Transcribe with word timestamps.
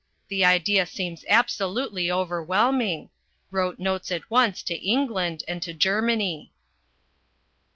The 0.29 0.43
idea 0.43 0.87
seems 0.87 1.23
absolutely 1.29 2.09
overwhelming. 2.11 3.11
Wrote 3.51 3.77
notes 3.77 4.11
at 4.11 4.31
once 4.31 4.63
to 4.63 4.73
England 4.73 5.43
and 5.47 5.61
to 5.61 5.75
Germany. 5.75 6.51